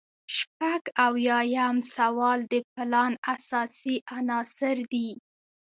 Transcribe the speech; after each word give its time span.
شپږ 0.35 0.83
اویایم 1.05 1.77
سوال 1.95 2.39
د 2.51 2.53
پلان 2.73 3.13
اساسي 3.33 3.95
عناصر 4.15 4.77
دي. 4.91 5.09